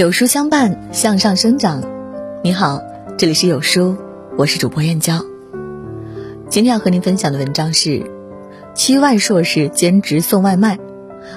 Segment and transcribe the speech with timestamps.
[0.00, 1.82] 有书相伴，向上生长。
[2.42, 2.80] 你好，
[3.18, 3.98] 这里是有书，
[4.38, 5.22] 我是主播燕娇。
[6.48, 8.10] 今天要和您分享的文章是：
[8.72, 10.78] 七万硕士兼职送外卖，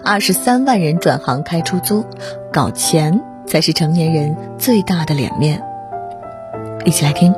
[0.02, 2.06] 二十三万人转行开出租，
[2.54, 5.62] 搞钱才是成年人最大的脸面。
[6.86, 7.36] 一起来听。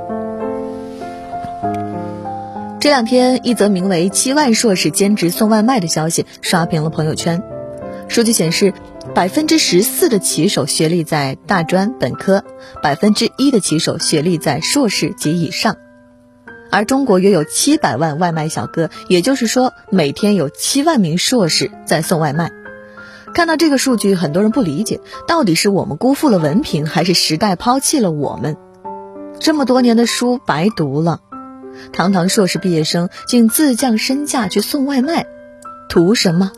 [2.80, 7.42] 这两天，一则名为“七万硕士兼职送外卖”的消息刷屏了朋友圈。
[8.07, 8.73] 数据显示，
[9.14, 12.43] 百分之十四的骑手学历在大专本科，
[12.81, 15.78] 百分之一的骑手学历在硕士及以上。
[16.71, 22.51] 而中国约有七百万外卖小哥，也就是说，每天有七万名硕士在送外卖。
[23.33, 28.56] 看到这个数据，很多人不理解，到底是我们辜负了文凭，还是时代抛弃了我们？
[29.39, 31.19] 这么多年的书白读了，
[31.92, 35.25] 堂堂硕士毕业生竟自降身价去送外卖，
[35.90, 36.52] 图什么？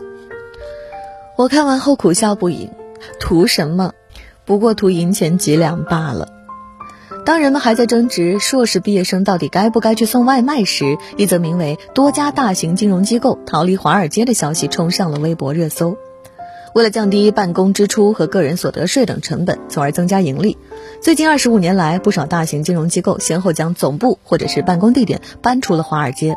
[1.37, 2.71] 我看完后苦笑不已，
[3.19, 3.91] 图什么？
[4.43, 6.29] 不过图银钱几两罢了。
[7.25, 15.95] 当人们还在争执硕士毕业生到底该不该去送外卖时，一则名为“多家大型金融机构逃离华尔街”的消息冲上了微博热搜。
[16.73, 20.57] 为了降低办公支出和个人所得税等成本，从而增加盈利，
[21.01, 26.35] 最近二十五年来，不少大型金融机构先后将总部或者是办公地点搬出了华尔街。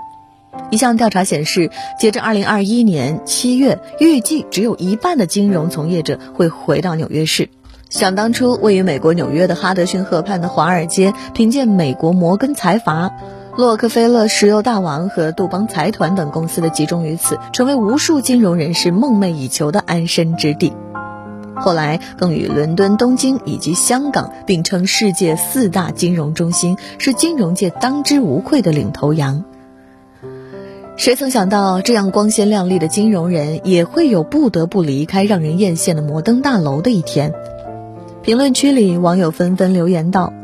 [0.70, 7.48] 一项调查显示，截至二零二一年七月，预计只有一半的金融从业者会回到纽约市。
[7.89, 13.11] 想当初，位于美国纽约的哈德逊河畔的华尔街，凭借美国摩根财阀、
[13.56, 20.72] 洛克菲勒石油大王和杜邦财团等公司的集中于此，成为无数金融人士梦寐以求的安身之地。
[21.56, 29.45] 后来，更与伦敦、东京以及香港并称世界四大金融中心，是金融界当之无愧的领头羊。
[31.01, 37.33] 谁曾想到，这样光鲜亮丽的金融人，也会有不得不离开让人艳羡的摩登大楼的一天。
[38.23, 40.35] 评论区里，网友纷纷留言道：“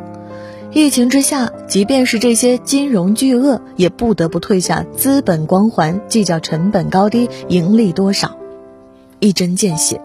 [0.72, 8.38] 疫情之下，即便是这些金融巨鳄，也不得不退下资本光环，计较成本高低、盈利多少。”
[9.20, 10.00] 一针见血。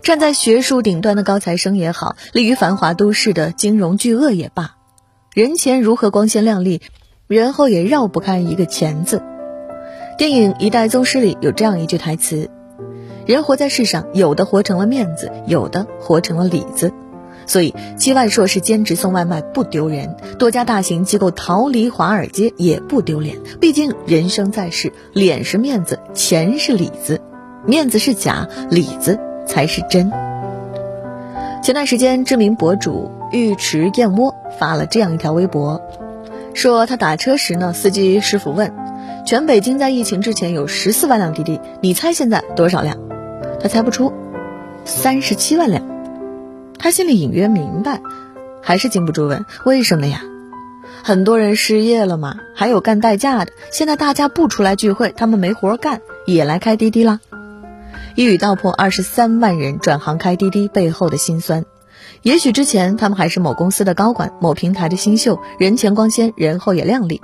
[0.00, 4.76] 站在学术顶端的高材生也好，立于繁华都市的金融巨鳄也罢，
[5.34, 6.80] 人前如何光鲜亮丽，
[7.26, 9.22] 人后也绕不开一个“钱”字。
[10.20, 12.50] 电影《一代宗师》里有这样一句台词
[13.24, 16.92] ：“人活在世上，有的活成了面子，有的活成了里子。
[17.46, 23.38] 所以，七万硕士兼职送外卖不丢人，多家大型机构逃离华尔街也不丢脸。
[23.62, 27.18] 毕竟人生在世，脸是面子，钱是里子，
[27.64, 30.12] 面子是假，里子才是真。”
[31.64, 35.80] 前段时间，知名博主尉迟燕窝发了这样一条微博，
[36.52, 38.70] 说他打车时呢，司机师傅问。
[39.26, 42.96] 全北京在疫情之前有十四万辆滴滴，你猜现在多少辆？
[43.60, 44.12] 他猜不出，
[44.84, 45.82] 三十七万辆。
[46.78, 48.00] 他心里隐约明白，
[48.62, 50.22] 还是禁不住问为什么呀？
[51.02, 53.52] 很多人失业了嘛，还有干代驾的。
[53.70, 57.20] 现在大家不出来聚会，他们没活干，也来开滴滴啦。
[58.16, 61.64] 一语道破二十三万人转行开滴滴背后的辛酸。
[62.22, 67.20] 也许之前他们还是某公司的高管，某平台的新秀，人前光鲜，人后也靓丽。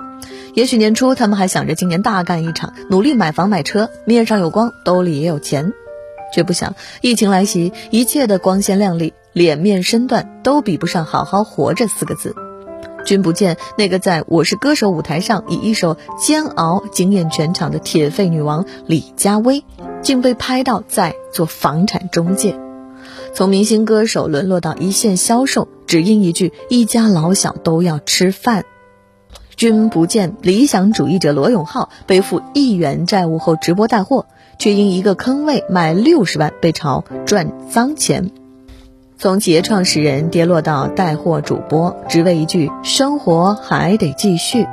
[0.55, 5.71] 也许年初他们还想着今年大干一场，努力买房买车，面上有光，兜里也有钱，
[6.33, 12.33] 却不想疫情来袭，一切的光鲜亮丽，脸面身段都比不上“好好活着”四个字。
[13.05, 19.63] 君不见那个在我是歌手舞台上以一首《煎熬》惊艳全场的铁肺女王李佳薇，
[20.01, 22.59] 竟被拍到在做房产中介，
[23.37, 28.65] 从明星歌手沦落到一线销售，只因一句“一家老小都要吃饭”。
[29.55, 34.25] 君不见理想主义者罗永浩背负亿元债务后直播带货，
[34.57, 38.31] 却因一个坑位卖六十万被嘲赚脏钱。
[39.19, 44.65] 从企业创始人跌落到带货主播，只为一句生活还得继续。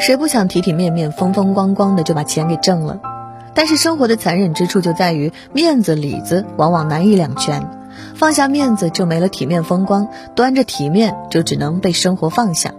[0.00, 3.13] 谁不想体体面面、风风光光的就把钱给挣了？
[3.54, 7.68] 但是生活的残忍之处就在于面子里子往往难以两全，
[8.14, 12.74] 放下面子就没了体面风光，端着体面就只能被生活放下。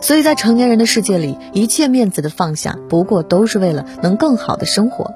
[0.00, 5.12] 所以在成年人的世界里，一切面子的放下，不过都是为了能更好的生活。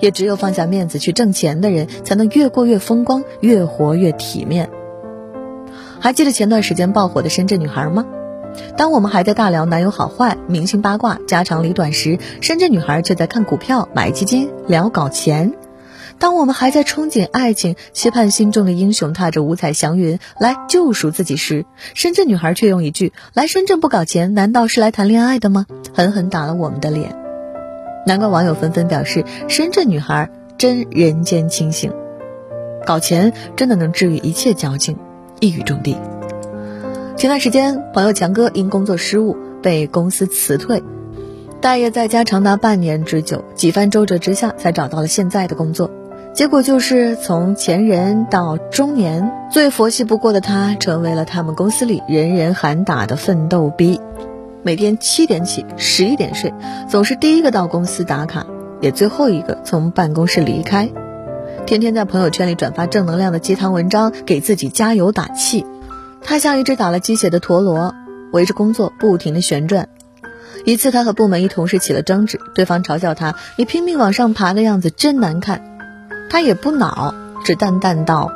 [0.00, 4.70] 也只有放下面子去挣钱的人，才能越过越风光，越活越体面。
[6.00, 8.06] 还记得前段时间爆火的深圳女孩吗？
[8.76, 15.52] 当我们还在大聊男友好坏、明星八卦、家长里短时，深圳女孩却在看股票、买基金、聊搞钱。
[16.18, 21.64] 当我们还在憧憬爱情，期盼心中的英雄踏着五彩祥云来救赎自己时，
[21.94, 25.64] 深圳女孩却用一句“来深圳不搞钱，难道是来谈恋爱的吗？”
[25.94, 27.16] 狠狠打了我们的脸。
[28.06, 31.92] 难怪网友纷纷表示：“深圳女孩真人间清醒。”
[32.86, 34.98] 搞钱真的能治愈一切矫情，
[35.38, 35.96] 一语中的。
[37.20, 40.82] 前段时间，朋友强哥因工作失误被公司辞退，
[41.60, 45.90] 待业在家长达半年之久，几番周折之下才找到了现在的工作。
[46.32, 54.00] 结果就是从前人到中年，最佛系不过的他，成为了他们公司里人人喊打的奋斗逼。
[54.62, 56.54] 每天七点起，十一点睡，
[56.88, 58.46] 总是第一个到公司打卡，
[58.80, 60.90] 也最后一个从办公室离开。
[61.66, 65.66] 天天在朋友圈里转发正能量的鸡汤文章，给自己加油打气。
[66.22, 67.94] 他像一只打了鸡血的陀螺，
[68.32, 69.88] 围着工作不停地旋转。
[70.64, 75.78] 一次，他和部门一同事起了争执，对方嘲笑他：“你拼命往上爬的样子真难看。”
[76.28, 77.14] 他也不恼，
[77.44, 78.30] 只淡淡道：“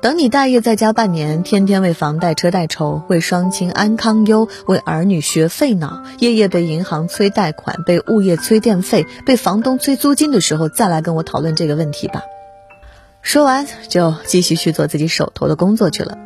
[0.00, 12.22] 等你待业在家半年，天天为房贷车贷愁，为双亲安康忧，为儿女学费恼，夜夜被银行催贷款，被物业催电费，被房东催租金的时候，再来跟我讨论这个问题吧。”
[13.20, 16.16] 说完，就继续去做自己手头的工作去了。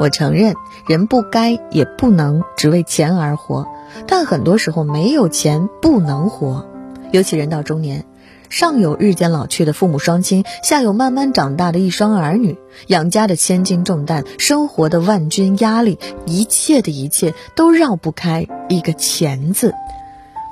[0.00, 0.54] 我承认，
[0.88, 3.66] 人不该也不能只为钱而活，
[4.06, 6.66] 但很多时候没有钱不能活，
[7.12, 8.04] 尤其人到中年。
[8.48, 12.58] 上有日渐老去的父母双亲，下有慢慢长大的一双儿女，
[12.88, 19.72] 养家的千斤重担，生活的万钧压力，一切的一切都绕不开一个钱字。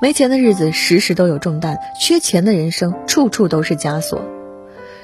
[0.00, 4.22] 没钱的日子时时都有重担，缺钱的人生处处都是枷锁。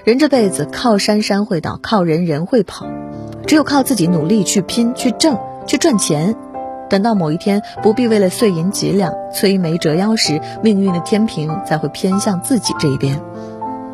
[0.05, 2.87] 人这辈子靠山山会倒，靠人人会跑，
[3.47, 6.35] 只有靠自己努力去拼、去挣、去赚钱。
[6.89, 13.21] 等到某一天不必为了碎银几两摧眉折腰时，命运的天平才会偏向自己这一边。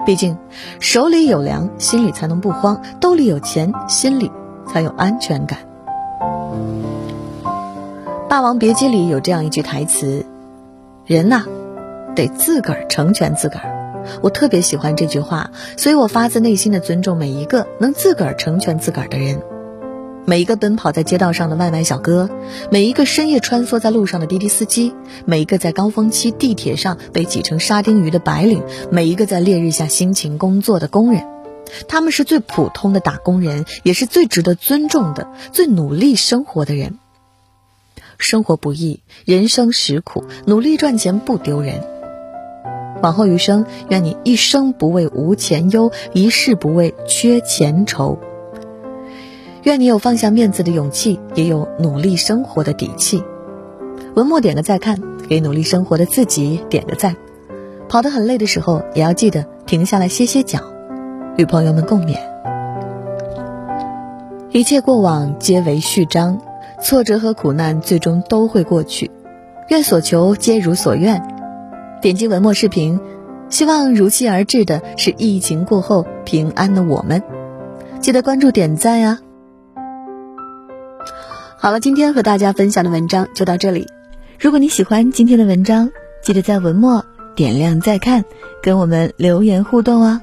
[0.04, 0.37] 毕竟，
[0.81, 4.31] 手里有粮，心里才能不慌；兜里有钱，心里
[4.66, 5.58] 才有安全感。
[8.28, 10.25] 《霸王别姬》里有这样一句台词
[11.06, 11.44] ：“人呐，
[12.14, 13.78] 得自个儿成全自个儿。”
[14.22, 19.43] 我特别喜欢这句话，所以我发自内心的尊重每一个能自个儿成全自个儿的人。
[20.25, 22.31] 每一个奔跑在街道上的外卖小哥，
[22.70, 24.94] 每一个深夜穿梭在路上的滴滴司机，
[25.25, 31.25] 每一个在高峰期地铁上被挤成沙丁鱼的白领，每一个在烈日下辛勤工作的工人，
[31.88, 37.00] 他们是最普通的打工人，也是最值得尊重的、最努力生活的人。
[38.19, 41.82] 生活不易，人生实苦，努力赚钱不丢人。
[43.02, 48.19] 往后余生，愿你一生不为无钱忧，一世不为缺钱愁。
[49.64, 53.22] 愿你有放下面子的勇气，也有努力生活的底气。
[54.14, 57.16] 文末点个再看，给努力生活的自己点个赞。
[57.88, 60.60] 跑得很累的时候，也要记得停下来歇歇脚，
[61.37, 62.16] 与朋友们共勉。
[64.50, 66.40] 一切过往皆为序章，
[66.81, 69.10] 挫折和苦难最终都会过去。
[69.69, 71.31] 愿所求皆如所愿。
[72.02, 72.99] 点击文末视频，
[73.49, 77.22] 希望如期而至的是疫情过后平安的我们。
[78.00, 79.20] 记得关注点赞呀！
[81.56, 83.87] 好了，今天和大家分享的文章就到这里。
[84.40, 85.93] 如果你喜欢今天的文章，
[86.25, 87.04] 记得在文末
[87.37, 88.25] 点亮再看，
[88.64, 90.20] 跟我们留言互动哦。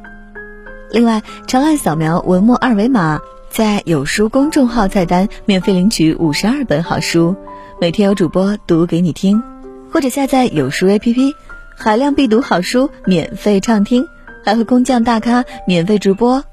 [0.92, 7.38] 另外，长按扫描文末二维码，在有书公众号菜单免费领取五十二本好书，
[7.80, 9.42] 每天有主播读给你听，
[9.90, 11.34] 或者下载有书 APP，
[11.82, 14.06] 海量必读好书免费畅听，
[14.44, 16.44] 还会工匠大咖免费直播，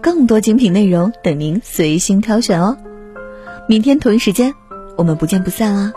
[0.00, 2.78] 更多精品内容等您随心挑选哦。
[3.68, 4.54] 明天同一时间，
[4.96, 5.92] 我们不见不散啊！